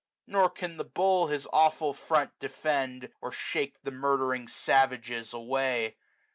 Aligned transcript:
Nor 0.25 0.49
can 0.49 0.77
the 0.77 0.83
bull 0.83 1.27
his 1.27 1.45
awful 1.53 1.93
front 1.93 2.31
defend, 2.39 3.03
400 3.19 3.19
Or 3.21 3.31
shake 3.31 3.79
the 3.83 3.91
murdering 3.91 4.47
savages 4.47 5.31
away. 5.31 5.95